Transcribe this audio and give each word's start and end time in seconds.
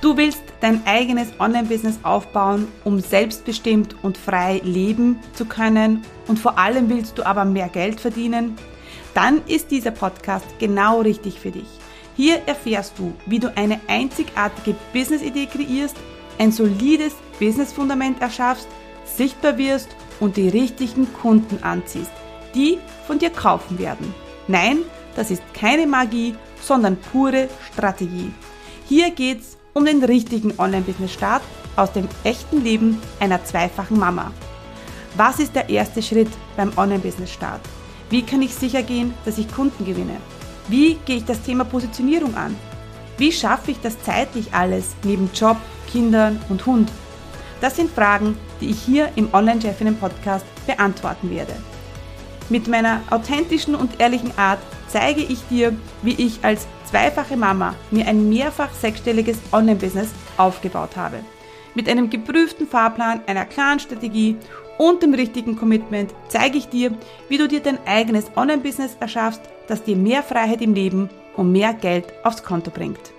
Du 0.00 0.16
willst 0.16 0.42
dein 0.60 0.86
eigenes 0.86 1.28
Online-Business 1.38 1.98
aufbauen, 2.04 2.68
um 2.84 3.00
selbstbestimmt 3.00 3.96
und 4.02 4.16
frei 4.16 4.62
leben 4.64 5.18
zu 5.34 5.44
können 5.44 6.02
und 6.26 6.38
vor 6.38 6.58
allem 6.58 6.88
willst 6.88 7.18
du 7.18 7.26
aber 7.26 7.44
mehr 7.44 7.68
Geld 7.68 8.00
verdienen? 8.00 8.56
Dann 9.12 9.42
ist 9.46 9.70
dieser 9.70 9.90
Podcast 9.90 10.46
genau 10.58 11.02
richtig 11.02 11.38
für 11.38 11.50
dich. 11.50 11.68
Hier 12.16 12.40
erfährst 12.46 12.98
du, 12.98 13.12
wie 13.26 13.40
du 13.40 13.54
eine 13.56 13.78
einzigartige 13.88 14.74
Business-Idee 14.94 15.46
kreierst, 15.46 15.96
ein 16.38 16.50
solides 16.50 17.12
Business-Fundament 17.38 18.22
erschaffst, 18.22 18.68
sichtbar 19.04 19.58
wirst 19.58 19.90
und 20.18 20.38
die 20.38 20.48
richtigen 20.48 21.12
Kunden 21.12 21.62
anziehst, 21.62 22.12
die 22.54 22.78
von 23.06 23.18
dir 23.18 23.30
kaufen 23.30 23.78
werden. 23.78 24.14
Nein, 24.48 24.78
das 25.14 25.30
ist 25.30 25.42
keine 25.52 25.86
Magie, 25.86 26.34
sondern 26.62 26.96
pure 26.96 27.50
Strategie. 27.70 28.32
Hier 28.88 29.10
geht's 29.10 29.59
um 29.74 29.84
den 29.84 30.02
richtigen 30.02 30.58
Online-Business-Start 30.58 31.42
aus 31.76 31.92
dem 31.92 32.08
echten 32.24 32.62
Leben 32.62 33.00
einer 33.20 33.44
zweifachen 33.44 33.98
Mama. 33.98 34.32
Was 35.16 35.38
ist 35.38 35.54
der 35.54 35.68
erste 35.68 36.02
Schritt 36.02 36.30
beim 36.56 36.72
Online-Business-Start? 36.76 37.60
Wie 38.10 38.22
kann 38.22 38.42
ich 38.42 38.54
sicher 38.54 38.82
gehen, 38.82 39.14
dass 39.24 39.38
ich 39.38 39.52
Kunden 39.52 39.84
gewinne? 39.84 40.16
Wie 40.68 40.94
gehe 41.04 41.16
ich 41.16 41.24
das 41.24 41.42
Thema 41.42 41.64
Positionierung 41.64 42.36
an? 42.36 42.56
Wie 43.18 43.32
schaffe 43.32 43.72
ich 43.72 43.80
das 43.80 44.00
zeitlich 44.02 44.52
alles 44.52 44.94
neben 45.04 45.30
Job, 45.34 45.56
Kindern 45.90 46.40
und 46.48 46.64
Hund? 46.66 46.90
Das 47.60 47.76
sind 47.76 47.90
Fragen, 47.90 48.36
die 48.60 48.70
ich 48.70 48.80
hier 48.80 49.10
im 49.16 49.32
Online-Chefinnen-Podcast 49.34 50.46
beantworten 50.66 51.30
werde. 51.30 51.54
Mit 52.50 52.66
meiner 52.66 53.00
authentischen 53.10 53.76
und 53.76 54.00
ehrlichen 54.00 54.36
Art 54.36 54.58
zeige 54.88 55.22
ich 55.22 55.38
dir, 55.48 55.72
wie 56.02 56.14
ich 56.14 56.40
als 56.42 56.66
zweifache 56.84 57.36
Mama 57.36 57.76
mir 57.92 58.08
ein 58.08 58.28
mehrfach 58.28 58.72
sechsstelliges 58.72 59.38
Online-Business 59.52 60.08
aufgebaut 60.36 60.96
habe. 60.96 61.20
Mit 61.76 61.88
einem 61.88 62.10
geprüften 62.10 62.66
Fahrplan, 62.66 63.20
einer 63.28 63.44
klaren 63.44 63.78
Strategie 63.78 64.36
und 64.78 65.00
dem 65.00 65.14
richtigen 65.14 65.54
Commitment 65.54 66.12
zeige 66.26 66.58
ich 66.58 66.68
dir, 66.68 66.92
wie 67.28 67.38
du 67.38 67.46
dir 67.46 67.60
dein 67.60 67.78
eigenes 67.86 68.32
Online-Business 68.34 68.96
erschaffst, 68.98 69.42
das 69.68 69.84
dir 69.84 69.94
mehr 69.94 70.24
Freiheit 70.24 70.60
im 70.60 70.74
Leben 70.74 71.08
und 71.36 71.52
mehr 71.52 71.72
Geld 71.72 72.06
aufs 72.24 72.42
Konto 72.42 72.72
bringt. 72.72 73.12